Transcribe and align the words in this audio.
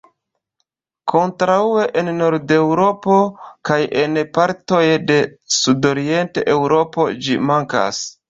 Kontraŭe 1.11 1.83
en 2.01 2.07
Nord-Eŭropo 2.21 3.17
kaj 3.69 3.77
en 4.03 4.17
partoj 4.37 4.81
de 5.11 5.17
Sudorient-Eŭropo 5.59 7.07
ĝi 7.27 7.37
mankas. 7.51 8.05